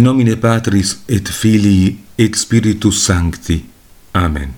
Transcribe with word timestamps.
nomine 0.00 0.36
Patris 0.36 1.02
et 1.06 1.28
Filii 1.28 2.04
et 2.14 2.34
Spiritus 2.34 3.02
Sancti. 3.02 3.68
Amen. 4.12 4.52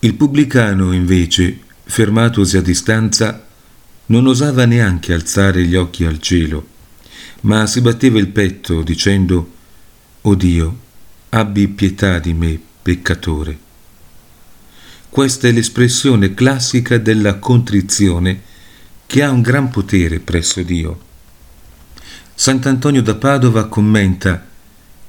Il 0.00 0.14
pubblicano, 0.14 0.92
invece, 0.92 1.60
fermatosi 1.84 2.58
a 2.58 2.60
distanza, 2.60 3.46
non 4.06 4.26
osava 4.26 4.66
neanche 4.66 5.14
alzare 5.14 5.64
gli 5.64 5.74
occhi 5.74 6.04
al 6.04 6.20
cielo, 6.20 6.66
ma 7.42 7.66
si 7.66 7.80
batteva 7.80 8.18
il 8.18 8.28
petto 8.28 8.82
dicendo, 8.82 9.52
O 10.22 10.34
Dio, 10.34 10.78
abbi 11.30 11.68
pietà 11.68 12.18
di 12.18 12.34
me, 12.34 12.60
peccatore. 12.82 13.58
Questa 15.08 15.48
è 15.48 15.52
l'espressione 15.52 16.34
classica 16.34 16.98
della 16.98 17.38
contrizione 17.38 18.42
che 19.06 19.22
ha 19.22 19.30
un 19.30 19.42
gran 19.42 19.70
potere 19.70 20.18
presso 20.18 20.62
Dio. 20.62 21.12
Sant'Antonio 22.36 23.00
da 23.00 23.14
Padova 23.14 23.68
commenta 23.68 24.44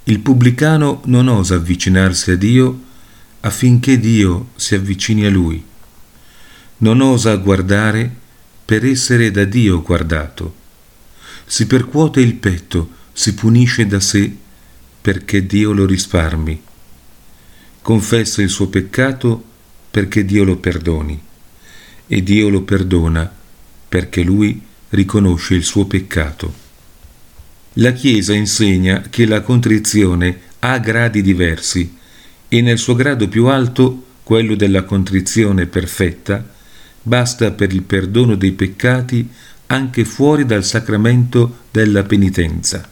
Il 0.03 0.19
pubblicano 0.19 1.01
non 1.05 1.27
osa 1.27 1.55
avvicinarsi 1.55 2.29
a 2.29 2.35
Dio 2.35 2.83
affinché 3.39 3.99
Dio 3.99 4.49
si 4.55 4.75
avvicini 4.75 5.25
a 5.25 5.31
lui. 5.31 5.63
Non 6.77 7.01
osa 7.01 7.35
guardare 7.37 8.13
per 8.63 8.85
essere 8.85 9.31
da 9.31 9.43
Dio 9.43 9.81
guardato. 9.81 10.53
Si 11.47 11.65
percuote 11.65 12.21
il 12.21 12.35
petto, 12.35 12.91
si 13.11 13.33
punisce 13.33 13.87
da 13.87 13.99
sé 13.99 14.31
perché 15.01 15.47
Dio 15.47 15.71
lo 15.71 15.87
risparmi. 15.87 16.61
Confessa 17.81 18.43
il 18.43 18.49
suo 18.49 18.67
peccato 18.67 19.43
perché 19.89 20.23
Dio 20.25 20.43
lo 20.43 20.57
perdoni 20.57 21.19
e 22.05 22.21
Dio 22.21 22.49
lo 22.49 22.61
perdona 22.61 23.33
perché 23.89 24.21
lui 24.21 24.61
riconosce 24.89 25.55
il 25.55 25.63
suo 25.63 25.85
peccato. 25.85 26.64
La 27.79 27.91
Chiesa 27.91 28.33
insegna 28.33 29.01
che 29.09 29.25
la 29.25 29.41
contrizione 29.41 30.39
ha 30.59 30.77
gradi 30.77 31.21
diversi 31.21 31.93
e 32.47 32.61
nel 32.61 32.77
suo 32.77 32.95
grado 32.95 33.27
più 33.27 33.47
alto, 33.47 34.05
quello 34.23 34.55
della 34.55 34.83
contrizione 34.83 35.65
perfetta, 35.65 36.47
basta 37.01 37.51
per 37.51 37.73
il 37.73 37.81
perdono 37.81 38.35
dei 38.35 38.53
peccati 38.53 39.27
anche 39.65 40.05
fuori 40.05 40.45
dal 40.45 40.63
sacramento 40.63 41.63
della 41.69 42.03
penitenza. 42.03 42.89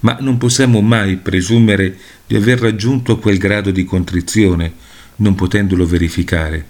Ma 0.00 0.18
non 0.20 0.36
possiamo 0.36 0.82
mai 0.82 1.16
presumere 1.16 1.96
di 2.26 2.36
aver 2.36 2.60
raggiunto 2.60 3.18
quel 3.18 3.38
grado 3.38 3.70
di 3.70 3.86
contrizione, 3.86 4.74
non 5.16 5.34
potendolo 5.34 5.86
verificare. 5.86 6.62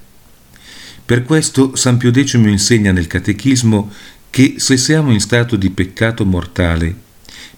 Per 1.05 1.25
questo 1.25 1.75
San 1.75 1.97
Pio 1.97 2.13
X 2.13 2.35
insegna 2.35 2.93
nel 2.93 3.09
Catechismo 3.09 3.91
che 4.31 4.55
se 4.59 4.77
siamo 4.77 5.11
in 5.11 5.21
stato 5.21 5.57
di 5.57 5.71
peccato 5.71 6.25
mortale 6.25 7.11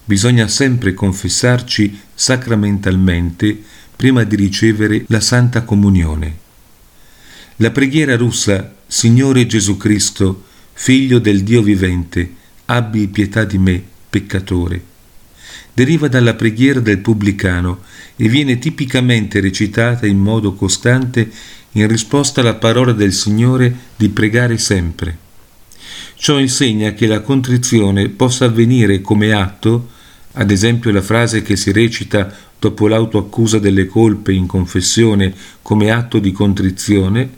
bisogna 0.03 0.47
sempre 0.47 0.93
confessarci 0.93 1.99
sacramentalmente 2.13 3.61
prima 3.95 4.23
di 4.23 4.35
ricevere 4.35 5.05
la 5.07 5.19
Santa 5.19 5.63
Comunione. 5.63 6.43
La 7.57 7.71
preghiera 7.71 8.15
russa 8.15 8.75
Signore 8.85 9.45
Gesù 9.47 9.77
Cristo, 9.77 10.43
Figlio 10.73 11.19
del 11.19 11.43
Dio 11.43 11.61
vivente, 11.61 12.33
abbi 12.65 13.07
pietà 13.07 13.45
di 13.45 13.57
me, 13.57 13.81
peccatore, 14.09 14.83
deriva 15.73 16.07
dalla 16.07 16.33
preghiera 16.33 16.79
del 16.79 16.99
pubblicano 16.99 17.83
e 18.15 18.27
viene 18.27 18.59
tipicamente 18.59 19.39
recitata 19.39 20.05
in 20.05 20.17
modo 20.17 20.53
costante 20.53 21.31
in 21.71 21.87
risposta 21.87 22.41
alla 22.41 22.55
parola 22.55 22.91
del 22.91 23.13
Signore 23.13 23.73
di 23.95 24.09
pregare 24.09 24.57
sempre. 24.57 25.24
Ciò 26.25 26.39
insegna 26.39 26.93
che 26.93 27.05
la 27.05 27.21
contrizione 27.21 28.09
possa 28.09 28.45
avvenire 28.45 28.99
come 28.99 29.31
atto 29.31 29.89
ad 30.31 30.49
esempio 30.49 30.91
la 30.91 31.03
frase 31.03 31.43
che 31.43 31.55
si 31.55 31.71
recita 31.71 32.35
dopo 32.57 32.87
l'autoaccusa 32.87 33.59
delle 33.59 33.85
colpe 33.85 34.33
in 34.33 34.47
confessione 34.47 35.31
come 35.61 35.91
atto 35.91 36.17
di 36.17 36.31
contrizione, 36.31 37.29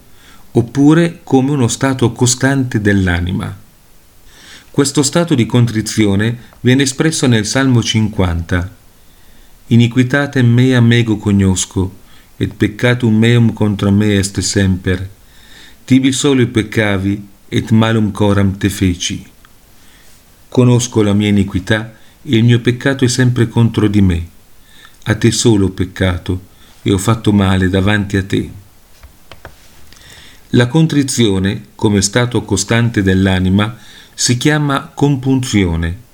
oppure 0.51 1.19
come 1.23 1.51
uno 1.51 1.67
stato 1.67 2.13
costante 2.13 2.79
dell'anima. 2.79 3.53
Questo 4.71 5.03
stato 5.03 5.35
di 5.35 5.45
contrizione 5.45 6.37
viene 6.61 6.83
espresso 6.83 7.27
nel 7.27 7.45
Salmo 7.45 7.83
50. 7.83 8.73
Iniquitatem 9.67 10.47
mea 10.47 10.79
mego 10.79 11.17
cognosco, 11.17 11.93
et 12.37 12.53
peccatum 12.53 13.13
meum 13.13 13.51
contra 13.51 13.91
me 13.91 14.17
est 14.17 14.39
semper. 14.39 15.09
Tibi 15.83 16.13
solo 16.13 16.47
peccavi, 16.47 17.35
et 17.49 17.71
malum 17.71 18.11
coram 18.11 18.57
te 18.57 18.69
feci. 18.69 19.25
Conosco 20.49 21.01
la 21.01 21.13
mia 21.13 21.29
iniquità, 21.29 21.93
il 22.23 22.43
mio 22.43 22.59
peccato 22.59 23.05
è 23.05 23.07
sempre 23.07 23.47
contro 23.47 23.87
di 23.87 24.01
me. 24.01 24.27
A 25.03 25.15
te 25.15 25.31
solo 25.31 25.67
ho 25.67 25.69
peccato 25.69 26.41
e 26.81 26.91
ho 26.91 26.97
fatto 26.97 27.31
male 27.31 27.69
davanti 27.69 28.17
a 28.17 28.23
te. 28.23 28.49
La 30.51 30.67
contrizione, 30.67 31.67
come 31.75 32.01
stato 32.01 32.43
costante 32.43 33.01
dell'anima, 33.03 33.77
si 34.13 34.37
chiama 34.37 34.91
compunzione. 34.93 36.05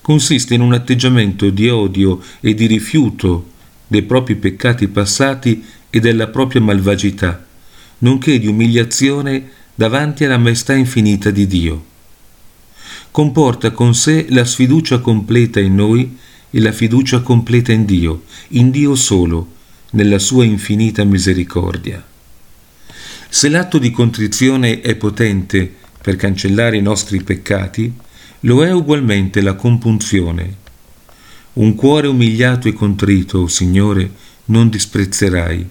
Consiste 0.00 0.54
in 0.54 0.60
un 0.60 0.72
atteggiamento 0.72 1.50
di 1.50 1.68
odio 1.68 2.22
e 2.40 2.54
di 2.54 2.66
rifiuto 2.66 3.50
dei 3.86 4.02
propri 4.02 4.36
peccati 4.36 4.88
passati 4.88 5.64
e 5.90 6.00
della 6.00 6.28
propria 6.28 6.60
malvagità, 6.60 7.44
nonché 7.98 8.38
di 8.38 8.46
umiliazione 8.46 9.50
davanti 9.74 10.24
alla 10.24 10.38
maestà 10.38 10.74
infinita 10.74 11.30
di 11.30 11.46
Dio 11.46 11.92
comporta 13.14 13.70
con 13.70 13.94
sé 13.94 14.26
la 14.30 14.44
sfiducia 14.44 14.98
completa 14.98 15.60
in 15.60 15.76
noi 15.76 16.18
e 16.50 16.58
la 16.58 16.72
fiducia 16.72 17.20
completa 17.20 17.70
in 17.70 17.84
Dio, 17.84 18.24
in 18.48 18.72
Dio 18.72 18.96
solo, 18.96 19.52
nella 19.90 20.18
sua 20.18 20.42
infinita 20.42 21.04
misericordia. 21.04 22.04
Se 23.28 23.48
l'atto 23.48 23.78
di 23.78 23.92
contrizione 23.92 24.80
è 24.80 24.96
potente 24.96 25.72
per 26.02 26.16
cancellare 26.16 26.76
i 26.76 26.82
nostri 26.82 27.22
peccati, 27.22 27.92
lo 28.40 28.64
è 28.64 28.72
ugualmente 28.72 29.40
la 29.42 29.54
compunzione. 29.54 30.56
Un 31.52 31.76
cuore 31.76 32.08
umiliato 32.08 32.66
e 32.66 32.72
contrito, 32.72 33.38
o 33.38 33.46
Signore, 33.46 34.10
non 34.46 34.68
disprezzerai. 34.68 35.68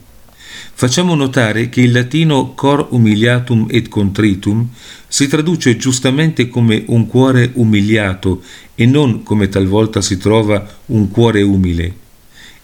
Facciamo 0.74 1.16
notare 1.16 1.69
che 1.69 1.81
il 1.81 1.91
latino 1.91 2.53
cor 2.53 2.88
umiliatum 2.91 3.68
et 3.69 3.88
contritum 3.90 4.68
si 5.07 5.28
traduce 5.28 5.78
giustamente 5.78 6.47
come 6.47 6.84
un 6.88 7.07
cuore 7.07 7.51
umiliato 7.53 8.41
e 8.75 8.85
non 8.85 9.24
come 9.24 9.50
talvolta 9.50 10.01
si 10.01 10.18
trova 10.18 10.66
un 10.88 11.09
cuore 11.09 11.41
umile, 11.41 11.96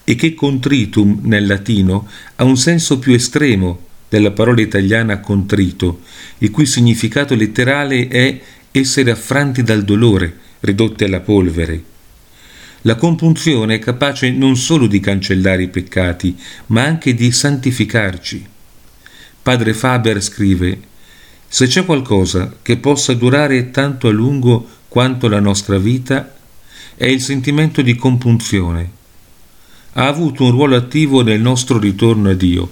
e 0.04 0.14
che 0.14 0.34
contritum 0.34 1.20
nel 1.22 1.46
latino 1.46 2.08
ha 2.36 2.44
un 2.44 2.56
senso 2.56 2.98
più 2.98 3.12
estremo 3.12 3.86
della 4.08 4.32
parola 4.32 4.60
italiana 4.60 5.20
contrito, 5.20 6.00
il 6.38 6.50
cui 6.50 6.66
significato 6.66 7.34
letterale 7.34 8.08
è 8.08 8.40
essere 8.72 9.10
affranti 9.12 9.62
dal 9.62 9.84
dolore, 9.84 10.36
ridotti 10.60 11.04
alla 11.04 11.20
polvere. 11.20 11.84
La 12.82 12.94
compunzione 12.94 13.74
è 13.74 13.78
capace 13.78 14.30
non 14.30 14.56
solo 14.56 14.86
di 14.86 15.00
cancellare 15.00 15.64
i 15.64 15.68
peccati, 15.68 16.36
ma 16.66 16.84
anche 16.84 17.14
di 17.14 17.30
santificarci. 17.30 18.46
Padre 19.42 19.74
Faber 19.74 20.22
scrive 20.22 20.88
se 21.52 21.66
c'è 21.66 21.84
qualcosa 21.84 22.54
che 22.62 22.76
possa 22.76 23.12
durare 23.12 23.72
tanto 23.72 24.06
a 24.06 24.12
lungo 24.12 24.68
quanto 24.86 25.26
la 25.26 25.40
nostra 25.40 25.78
vita, 25.78 26.32
è 26.94 27.06
il 27.06 27.20
sentimento 27.20 27.82
di 27.82 27.96
compunzione. 27.96 28.90
Ha 29.94 30.06
avuto 30.06 30.44
un 30.44 30.52
ruolo 30.52 30.76
attivo 30.76 31.22
nel 31.22 31.40
nostro 31.40 31.78
ritorno 31.80 32.30
a 32.30 32.34
Dio 32.34 32.70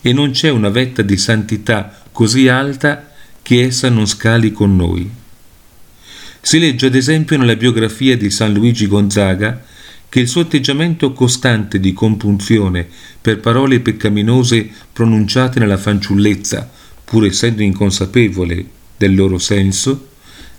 e 0.00 0.12
non 0.12 0.32
c'è 0.32 0.50
una 0.50 0.70
vetta 0.70 1.02
di 1.02 1.16
santità 1.16 2.02
così 2.10 2.48
alta 2.48 3.12
che 3.42 3.62
essa 3.62 3.88
non 3.90 4.06
scali 4.06 4.50
con 4.50 4.74
noi. 4.74 5.08
Si 6.46 6.60
legge 6.60 6.86
ad 6.86 6.94
esempio 6.94 7.36
nella 7.36 7.56
biografia 7.56 8.16
di 8.16 8.30
San 8.30 8.52
Luigi 8.52 8.86
Gonzaga 8.86 9.64
che 10.08 10.20
il 10.20 10.28
suo 10.28 10.42
atteggiamento 10.42 11.12
costante 11.12 11.80
di 11.80 11.92
compunzione 11.92 12.86
per 13.20 13.40
parole 13.40 13.80
peccaminose 13.80 14.70
pronunciate 14.92 15.58
nella 15.58 15.76
fanciullezza 15.76 16.70
pur 17.02 17.26
essendo 17.26 17.62
inconsapevole 17.62 18.64
del 18.96 19.16
loro 19.16 19.38
senso, 19.38 20.10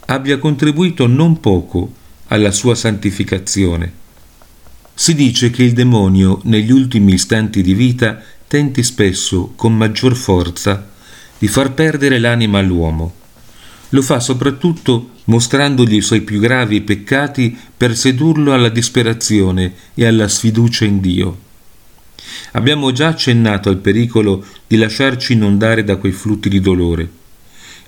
abbia 0.07 0.37
contribuito 0.39 1.07
non 1.07 1.39
poco 1.39 1.93
alla 2.27 2.51
sua 2.51 2.75
santificazione. 2.75 3.89
Si 4.93 5.15
dice 5.15 5.51
che 5.51 5.63
il 5.63 5.71
demonio 5.71 6.41
negli 6.43 6.73
ultimi 6.73 7.13
istanti 7.13 7.61
di 7.61 7.73
vita 7.73 8.21
tenti 8.45 8.83
spesso, 8.83 9.53
con 9.55 9.77
maggior 9.77 10.17
forza, 10.17 10.85
di 11.37 11.47
far 11.47 11.71
perdere 11.71 12.19
l'anima 12.19 12.59
all'uomo. 12.59 13.13
Lo 13.89 14.01
fa 14.01 14.19
soprattutto 14.19 15.11
mostrandogli 15.25 15.95
i 15.95 16.01
suoi 16.01 16.21
più 16.21 16.39
gravi 16.39 16.81
peccati 16.81 17.57
per 17.75 17.95
sedurlo 17.95 18.53
alla 18.53 18.69
disperazione 18.69 19.73
e 19.93 20.05
alla 20.05 20.27
sfiducia 20.27 20.83
in 20.83 20.99
Dio. 20.99 21.45
Abbiamo 22.51 22.91
già 22.91 23.07
accennato 23.07 23.69
al 23.69 23.77
pericolo 23.77 24.45
di 24.67 24.75
lasciarci 24.75 25.33
inondare 25.33 25.83
da 25.83 25.95
quei 25.95 26.11
flutti 26.11 26.49
di 26.49 26.59
dolore. 26.59 27.09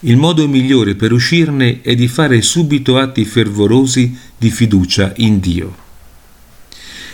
Il 0.02 0.16
modo 0.16 0.48
migliore 0.48 0.96
per 0.96 1.12
uscirne 1.12 1.82
è 1.82 1.94
di 1.96 2.08
fare 2.08 2.42
subito 2.42 2.98
atti 2.98 3.26
fervorosi 3.26 4.18
di 4.38 4.50
fiducia 4.50 5.12
in 5.18 5.40
Dio. 5.42 5.88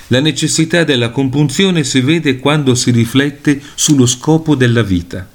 La 0.09 0.19
necessità 0.19 0.83
della 0.83 1.09
compunzione 1.09 1.83
si 1.83 2.01
vede 2.01 2.37
quando 2.37 2.75
si 2.75 2.91
riflette 2.91 3.59
sullo 3.73 4.05
scopo 4.05 4.53
della 4.53 4.83
vita. 4.83 5.27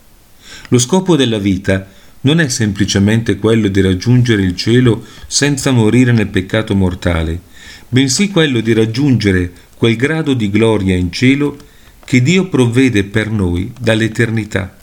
Lo 0.68 0.78
scopo 0.78 1.16
della 1.16 1.38
vita 1.38 1.88
non 2.22 2.40
è 2.40 2.48
semplicemente 2.48 3.36
quello 3.36 3.68
di 3.68 3.80
raggiungere 3.80 4.42
il 4.42 4.56
cielo 4.56 5.04
senza 5.26 5.70
morire 5.70 6.12
nel 6.12 6.28
peccato 6.28 6.74
mortale, 6.74 7.40
bensì 7.88 8.30
quello 8.30 8.60
di 8.60 8.72
raggiungere 8.72 9.50
quel 9.76 9.96
grado 9.96 10.34
di 10.34 10.50
gloria 10.50 10.96
in 10.96 11.10
cielo 11.10 11.56
che 12.04 12.20
Dio 12.22 12.48
provvede 12.48 13.04
per 13.04 13.30
noi 13.30 13.72
dall'eternità. 13.78 14.76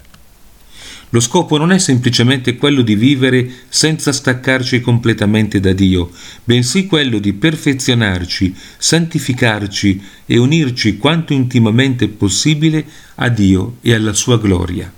Lo 1.11 1.21
scopo 1.21 1.57
non 1.57 1.71
è 1.71 1.77
semplicemente 1.77 2.57
quello 2.57 2.81
di 2.81 2.95
vivere 2.95 3.49
senza 3.69 4.11
staccarci 4.11 4.81
completamente 4.81 5.61
da 5.61 5.71
Dio, 5.71 6.11
bensì 6.43 6.85
quello 6.85 7.19
di 7.19 7.31
perfezionarci, 7.31 8.53
santificarci 8.77 10.01
e 10.25 10.37
unirci 10.37 10.97
quanto 10.97 11.31
intimamente 11.31 12.09
possibile 12.09 12.85
a 13.15 13.29
Dio 13.29 13.77
e 13.81 13.93
alla 13.93 14.13
sua 14.13 14.37
gloria. 14.37 14.91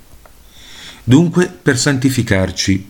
Dunque, 1.09 1.47
per 1.47 1.79
santificarci, 1.79 2.88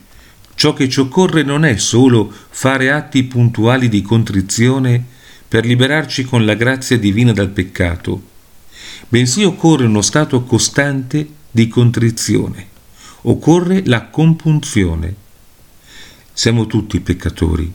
ciò 0.56 0.74
che 0.74 0.89
ci 0.89 1.00
occorre 1.00 1.44
non 1.44 1.63
è 1.63 1.77
solo 1.77 2.30
fare 2.50 2.92
atti 2.92 3.24
puntuali 3.24 3.88
di 3.88 4.01
contrizione 4.01 5.01
per 5.48 5.66
liberarci 5.66 6.25
con 6.25 6.44
la 6.44 6.56
grazia 6.56 6.98
divina 6.98 7.31
dal 7.31 7.48
peccato, 7.48 8.21
bensì 9.07 9.44
occorre 9.45 9.86
uno 9.86 10.01
stato 10.01 10.44
costante 10.44 11.27
di 11.50 11.69
contrizione 11.69 12.68
occorre 13.21 13.83
la 13.86 14.07
compunzione. 14.07 15.16
Siamo 16.33 16.68
tutti 16.68 17.00
peccatori. 17.00 17.71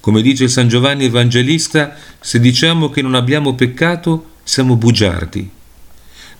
Come 0.00 0.22
dice 0.22 0.48
San 0.48 0.68
Giovanni 0.68 1.04
Evangelista, 1.06 1.96
se 2.20 2.40
diciamo 2.40 2.90
che 2.90 3.02
non 3.02 3.14
abbiamo 3.14 3.54
peccato, 3.54 4.30
siamo 4.42 4.76
bugiardi. 4.76 5.50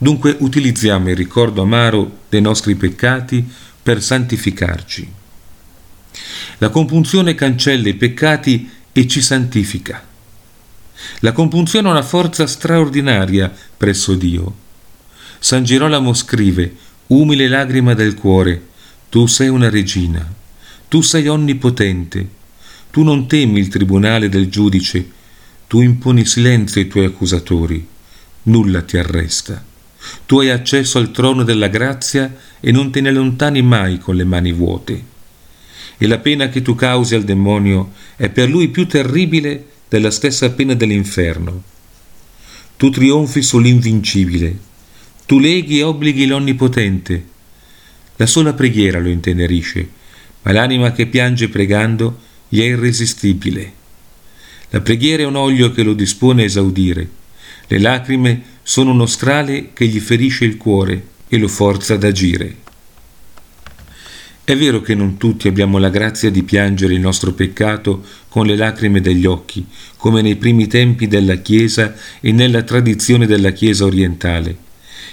Dunque 0.02 0.34
utilizziamo 0.40 1.10
il 1.10 1.14
ricordo 1.14 1.62
amaro 1.62 2.22
dei 2.28 2.40
nostri 2.40 2.74
peccati 2.74 3.48
per 3.80 4.02
santificarci. 4.02 5.08
La 6.58 6.70
compunzione 6.70 7.36
cancella 7.36 7.88
i 7.88 7.94
peccati 7.94 8.68
e 8.90 9.06
ci 9.06 9.22
santifica. 9.22 10.04
La 11.20 11.30
compunzione 11.30 11.86
ha 11.86 11.92
una 11.92 12.02
forza 12.02 12.48
straordinaria 12.48 13.54
presso 13.76 14.16
Dio. 14.16 14.52
San 15.38 15.62
Girolamo 15.62 16.12
scrive 16.14 16.74
umile 17.06 17.46
lagrima 17.46 17.94
del 17.94 18.16
cuore, 18.16 18.60
tu 19.08 19.28
sei 19.28 19.50
una 19.50 19.70
regina, 19.70 20.28
tu 20.88 21.00
sei 21.00 21.28
onnipotente, 21.28 22.28
tu 22.90 23.04
non 23.04 23.28
temi 23.28 23.60
il 23.60 23.68
tribunale 23.68 24.28
del 24.28 24.48
giudice, 24.48 25.08
tu 25.68 25.80
imponi 25.80 26.24
silenzio 26.24 26.80
ai 26.80 26.88
tuoi 26.88 27.04
accusatori, 27.04 27.86
nulla 28.42 28.82
ti 28.82 28.96
arresta. 28.96 29.70
Tu 30.26 30.40
hai 30.40 30.50
accesso 30.50 30.98
al 30.98 31.10
trono 31.10 31.42
della 31.42 31.68
grazia 31.68 32.34
e 32.60 32.70
non 32.70 32.90
te 32.90 33.00
ne 33.00 33.08
allontani 33.08 33.62
mai 33.62 33.98
con 33.98 34.16
le 34.16 34.24
mani 34.24 34.52
vuote. 34.52 35.04
E 35.98 36.06
la 36.06 36.18
pena 36.18 36.48
che 36.48 36.62
tu 36.62 36.74
causi 36.74 37.14
al 37.14 37.24
demonio 37.24 37.92
è 38.16 38.28
per 38.28 38.48
lui 38.48 38.68
più 38.68 38.86
terribile 38.86 39.66
della 39.88 40.10
stessa 40.10 40.50
pena 40.50 40.74
dell'inferno. 40.74 41.62
Tu 42.76 42.90
trionfi 42.90 43.42
sull'invincibile, 43.42 44.58
tu 45.26 45.38
leghi 45.38 45.78
e 45.78 45.82
obblighi 45.82 46.26
l'Onnipotente. 46.26 47.24
La 48.16 48.26
sola 48.26 48.52
preghiera 48.54 48.98
lo 48.98 49.08
intenerisce, 49.08 49.88
ma 50.42 50.52
l'anima 50.52 50.92
che 50.92 51.06
piange 51.06 51.48
pregando 51.48 52.18
gli 52.48 52.60
è 52.60 52.64
irresistibile. 52.64 53.72
La 54.70 54.80
preghiera 54.80 55.22
è 55.22 55.26
un 55.26 55.36
olio 55.36 55.70
che 55.70 55.82
lo 55.82 55.92
dispone 55.92 56.42
a 56.42 56.46
esaudire. 56.46 57.08
Le 57.66 57.78
lacrime 57.78 58.42
sono 58.62 58.92
uno 58.92 59.06
strale 59.06 59.70
che 59.72 59.86
gli 59.86 60.00
ferisce 60.00 60.44
il 60.44 60.56
cuore 60.56 61.08
e 61.28 61.38
lo 61.38 61.48
forza 61.48 61.94
ad 61.94 62.04
agire. 62.04 62.56
È 64.44 64.56
vero 64.56 64.80
che 64.80 64.94
non 64.94 65.16
tutti 65.18 65.46
abbiamo 65.48 65.78
la 65.78 65.88
grazia 65.88 66.30
di 66.30 66.42
piangere 66.42 66.94
il 66.94 67.00
nostro 67.00 67.32
peccato 67.32 68.04
con 68.28 68.44
le 68.44 68.56
lacrime 68.56 69.00
degli 69.00 69.24
occhi, 69.24 69.64
come 69.96 70.20
nei 70.20 70.36
primi 70.36 70.66
tempi 70.66 71.06
della 71.06 71.36
Chiesa 71.36 71.94
e 72.20 72.32
nella 72.32 72.62
tradizione 72.62 73.26
della 73.26 73.52
Chiesa 73.52 73.84
orientale. 73.84 74.56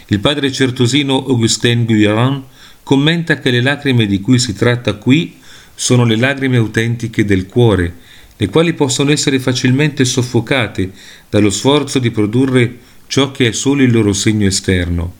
Il 0.07 0.19
padre 0.19 0.51
certosino 0.51 1.23
Augustin 1.25 1.85
Guillerin 1.85 2.43
commenta 2.81 3.37
che 3.37 3.51
le 3.51 3.61
lacrime 3.61 4.07
di 4.07 4.19
cui 4.19 4.39
si 4.39 4.53
tratta 4.53 4.95
qui 4.95 5.37
sono 5.75 6.05
le 6.05 6.15
lacrime 6.15 6.57
autentiche 6.57 7.23
del 7.23 7.45
cuore, 7.45 7.95
le 8.35 8.49
quali 8.49 8.73
possono 8.73 9.11
essere 9.11 9.39
facilmente 9.39 10.05
soffocate 10.05 10.91
dallo 11.29 11.51
sforzo 11.51 11.99
di 11.99 12.09
produrre 12.09 12.77
ciò 13.09 13.31
che 13.31 13.47
è 13.47 13.51
solo 13.53 13.81
il 13.81 13.91
loro 13.91 14.13
segno 14.13 14.45
esterno. 14.45 15.15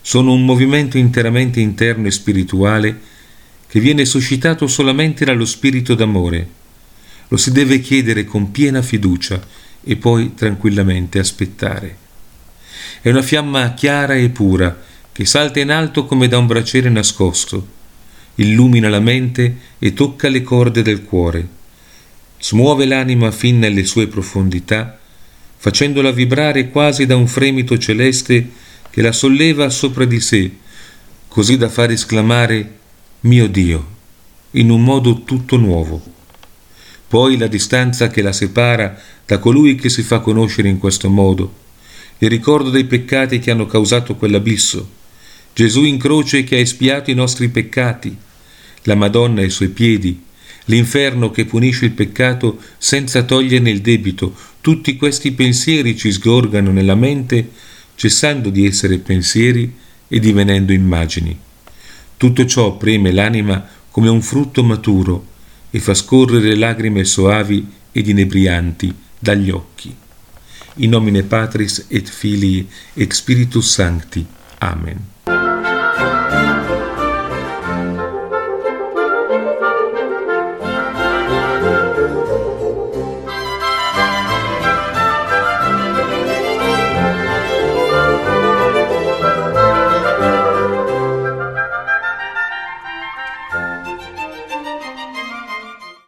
Sono 0.00 0.32
un 0.32 0.44
movimento 0.44 0.98
interamente 0.98 1.58
interno 1.58 2.06
e 2.06 2.12
spirituale 2.12 3.00
che 3.66 3.80
viene 3.80 4.04
suscitato 4.04 4.68
solamente 4.68 5.24
dallo 5.24 5.44
spirito 5.44 5.96
d'amore. 5.96 6.48
Lo 7.26 7.36
si 7.36 7.50
deve 7.50 7.80
chiedere 7.80 8.24
con 8.24 8.52
piena 8.52 8.82
fiducia 8.82 9.44
e 9.82 9.96
poi 9.96 10.34
tranquillamente 10.34 11.18
aspettare. 11.18 11.96
È 13.02 13.10
una 13.10 13.22
fiamma 13.22 13.74
chiara 13.74 14.14
e 14.14 14.28
pura, 14.28 14.80
che 15.10 15.24
salta 15.26 15.58
in 15.58 15.72
alto 15.72 16.06
come 16.06 16.28
da 16.28 16.38
un 16.38 16.46
braciere 16.46 16.88
nascosto, 16.88 17.66
illumina 18.36 18.88
la 18.88 19.00
mente 19.00 19.56
e 19.80 19.92
tocca 19.92 20.28
le 20.28 20.42
corde 20.42 20.82
del 20.82 21.02
cuore, 21.02 21.48
smuove 22.38 22.86
l'anima 22.86 23.32
fin 23.32 23.58
nelle 23.58 23.84
sue 23.84 24.06
profondità, 24.06 24.97
facendola 25.58 26.12
vibrare 26.12 26.70
quasi 26.70 27.04
da 27.04 27.16
un 27.16 27.26
fremito 27.26 27.76
celeste 27.78 28.48
che 28.90 29.02
la 29.02 29.12
solleva 29.12 29.68
sopra 29.70 30.04
di 30.04 30.20
sé, 30.20 30.50
così 31.26 31.56
da 31.56 31.68
far 31.68 31.90
esclamare 31.90 32.76
mio 33.20 33.48
Dio, 33.48 33.96
in 34.52 34.70
un 34.70 34.82
modo 34.82 35.24
tutto 35.24 35.56
nuovo. 35.56 36.00
Poi 37.08 37.36
la 37.36 37.48
distanza 37.48 38.08
che 38.08 38.22
la 38.22 38.32
separa 38.32 38.98
da 39.26 39.38
colui 39.38 39.74
che 39.74 39.88
si 39.88 40.02
fa 40.02 40.20
conoscere 40.20 40.68
in 40.68 40.78
questo 40.78 41.10
modo, 41.10 41.66
il 42.18 42.28
ricordo 42.30 42.70
dei 42.70 42.84
peccati 42.84 43.38
che 43.38 43.50
hanno 43.50 43.66
causato 43.66 44.14
quell'abisso, 44.14 44.96
Gesù 45.54 45.84
in 45.84 45.98
croce 45.98 46.44
che 46.44 46.56
ha 46.56 46.60
espiato 46.60 47.10
i 47.10 47.14
nostri 47.14 47.48
peccati, 47.48 48.16
la 48.82 48.94
Madonna 48.94 49.40
ai 49.40 49.50
suoi 49.50 49.68
piedi, 49.68 50.22
l'inferno 50.66 51.30
che 51.30 51.44
punisce 51.44 51.86
il 51.86 51.92
peccato 51.92 52.58
senza 52.78 53.22
toglierne 53.22 53.70
il 53.70 53.80
debito, 53.80 54.34
tutti 54.60 54.96
questi 54.96 55.32
pensieri 55.32 55.96
ci 55.96 56.12
sgorgano 56.12 56.70
nella 56.70 56.94
mente, 56.94 57.50
cessando 57.94 58.50
di 58.50 58.66
essere 58.66 58.98
pensieri 58.98 59.72
e 60.08 60.20
divenendo 60.20 60.72
immagini. 60.72 61.36
Tutto 62.16 62.44
ciò 62.46 62.76
preme 62.76 63.12
l'anima 63.12 63.66
come 63.90 64.08
un 64.08 64.22
frutto 64.22 64.62
maturo 64.62 65.26
e 65.70 65.78
fa 65.78 65.94
scorrere 65.94 66.54
lagrime 66.54 67.04
soavi 67.04 67.66
ed 67.92 68.08
inebrianti 68.08 68.94
dagli 69.18 69.50
occhi 69.50 69.94
in 70.78 70.90
nomine 70.90 71.22
Patris 71.22 71.86
et 71.88 72.08
Filii 72.08 72.66
et 72.94 73.12
Spiritus 73.12 73.70
Sancti. 73.70 74.24
Amen. 74.58 75.17